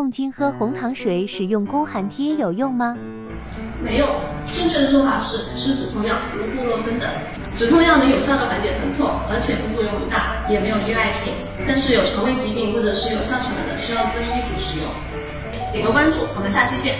[0.00, 2.96] 痛经喝红糖水使用宫寒贴有用吗？
[3.84, 4.06] 没有，
[4.46, 7.06] 正确的做法是吃止痛药，如布洛芬等。
[7.54, 11.34] 止痛药能有效的缓解疼痛，而且副作用不大，也没有依赖性。
[11.68, 14.88] 但是有肠胃疾病或者是有哮喘的人，需要遵医嘱使用。
[15.70, 16.96] 点个关注，我们下期见。